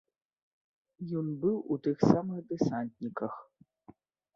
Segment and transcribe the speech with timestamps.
[1.21, 3.33] Ён быў у тых самых дэсантніках.